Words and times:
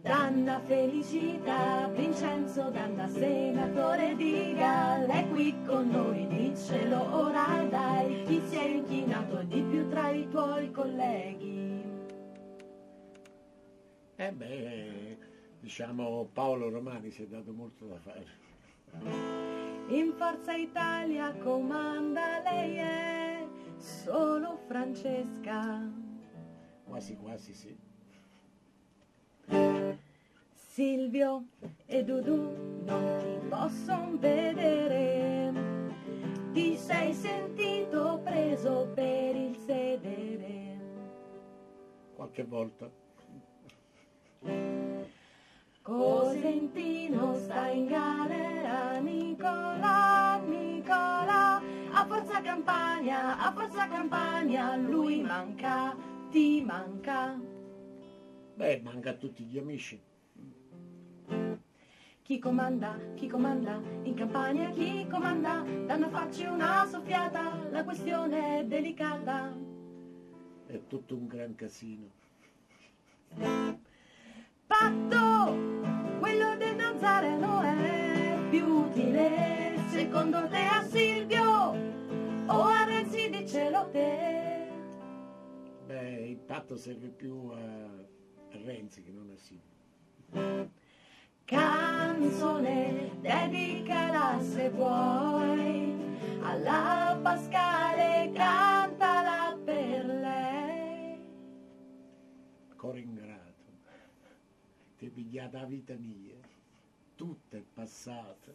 Danna 0.00 0.60
felicità, 0.60 1.88
Vincenzo 1.88 2.70
Danna 2.70 3.06
senatore 3.08 4.16
di 4.16 4.54
Gall 4.54 5.08
è 5.08 5.28
qui 5.28 5.54
con 5.66 5.90
noi, 5.90 6.26
dicelo 6.26 7.14
ora 7.14 7.66
dai, 7.68 8.22
chi 8.24 8.40
si 8.46 8.56
è 8.56 8.66
inchinato 8.66 9.42
di 9.42 9.60
più 9.60 9.86
tra 9.90 10.08
i 10.08 10.26
tuoi 10.30 10.70
colleghi? 10.70 11.84
Eh 14.16 14.32
beh, 14.32 15.18
diciamo 15.60 16.30
Paolo 16.32 16.70
Romani 16.70 17.10
si 17.10 17.24
è 17.24 17.26
dato 17.26 17.52
molto 17.52 17.84
da 17.84 17.98
fare. 17.98 19.35
In 19.88 20.14
Forza 20.16 20.52
Italia 20.52 21.32
comanda 21.36 22.40
lei 22.42 22.76
è 22.76 23.46
solo 23.76 24.58
Francesca. 24.66 25.80
Quasi 26.84 27.16
quasi 27.16 27.54
sì. 27.54 27.76
Silvio 30.52 31.44
e 31.86 32.02
Dudu 32.02 32.82
non 32.84 33.16
ti 33.20 33.48
possono 33.48 34.18
vedere, 34.18 35.52
ti 36.52 36.76
sei 36.76 37.14
sentito 37.14 38.20
preso 38.24 38.90
per 38.92 39.36
il 39.36 39.56
sedere. 39.56 40.78
Qualche 42.16 42.42
volta. 42.44 42.90
Cosentino 45.82 47.34
sta 47.36 47.68
in 47.68 47.86
galera, 47.86 48.05
forza 52.16 52.40
campagna, 52.40 53.38
a 53.38 53.52
forza 53.52 53.88
campagna, 53.88 54.74
lui 54.76 55.20
manca, 55.20 55.94
ti 56.30 56.62
manca. 56.64 57.38
Beh, 58.54 58.80
manca 58.82 59.10
a 59.10 59.14
tutti 59.14 59.44
gli 59.44 59.58
amici. 59.58 60.00
Chi 62.22 62.38
comanda, 62.38 62.98
chi 63.14 63.28
comanda, 63.28 63.80
in 64.04 64.14
campagna 64.14 64.70
chi 64.70 65.06
comanda, 65.08 65.62
danno 65.84 66.08
facci 66.08 66.46
una 66.46 66.86
soffiata, 66.88 67.68
la 67.70 67.84
questione 67.84 68.60
è 68.60 68.64
delicata. 68.64 69.54
È 70.66 70.80
tutto 70.86 71.14
un 71.16 71.26
gran 71.26 71.54
casino. 71.54 72.08
Patto, 74.66 76.18
quello 76.18 76.56
del 76.56 76.76
Nazareno 76.76 77.60
è 77.60 78.38
più 78.48 78.64
utile, 78.64 79.76
secondo 79.88 80.48
te 80.48 80.64
a 80.64 80.82
Beh, 85.86 86.26
il 86.28 86.38
patto 86.38 86.76
serve 86.76 87.08
più 87.08 87.48
a 87.48 88.04
Renzi 88.50 89.02
che 89.02 89.10
non 89.10 89.30
a 89.30 89.36
Silvio. 89.36 90.70
Canzone, 91.44 93.20
dedicala 93.20 94.40
se 94.42 94.68
vuoi, 94.70 95.94
alla 96.42 97.18
Pascale 97.22 98.32
cantala 98.32 99.56
per 99.64 100.06
lei. 100.06 101.20
Coro 102.74 102.98
ingrato, 102.98 103.70
ti 104.98 105.06
è 105.06 105.08
pigliata 105.08 105.60
la 105.60 105.66
vita 105.66 105.94
mia, 105.94 106.36
tutta 107.14 107.56
è 107.56 107.62
passata 107.72 108.52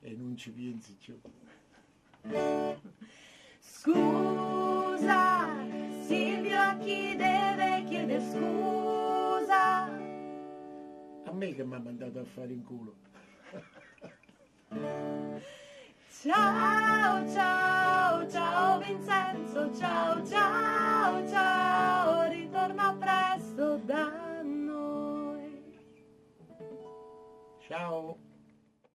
e 0.00 0.14
non 0.14 0.36
ci 0.36 0.50
pensi 0.50 0.94
più. 0.98 1.18
Me 11.36 11.54
che 11.54 11.64
mi 11.64 11.74
ha 11.74 11.78
mandato 11.78 12.18
a 12.18 12.24
fare 12.24 12.52
in 12.52 12.64
culo. 12.64 12.94
Ciao, 16.08 17.28
ciao, 17.28 18.28
ciao 18.28 18.78
Vincenzo, 18.80 19.74
ciao, 19.74 20.26
ciao, 20.26 21.28
ciao, 21.28 22.28
ritorna 22.30 22.96
presto 22.98 23.76
da 23.84 24.42
noi. 24.42 25.78
Ciao. 27.60 28.25